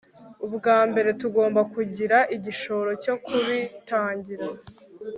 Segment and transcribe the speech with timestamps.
[0.47, 4.47] ubwa mbere, tugomba kugira igishoro cyo kubitangira